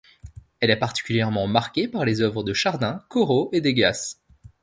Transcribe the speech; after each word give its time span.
Elle 0.61 0.71
est 0.71 0.77
particulièrement 0.79 1.45
marquée 1.45 1.87
par 1.87 2.05
les 2.05 2.21
œuvres 2.21 2.41
de 2.41 2.53
Chardin, 2.55 3.03
Corot 3.07 3.51
et 3.53 3.61
Degas. 3.61 4.15